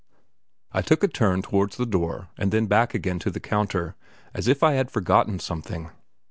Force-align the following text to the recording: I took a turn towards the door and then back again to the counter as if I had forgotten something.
I 0.71 0.81
took 0.81 1.03
a 1.03 1.07
turn 1.07 1.43
towards 1.43 1.77
the 1.77 1.85
door 1.85 2.29
and 2.35 2.51
then 2.51 2.65
back 2.65 2.95
again 2.95 3.19
to 3.19 3.29
the 3.29 3.39
counter 3.39 3.93
as 4.33 4.47
if 4.47 4.63
I 4.63 4.73
had 4.73 4.89
forgotten 4.89 5.37
something. 5.37 5.91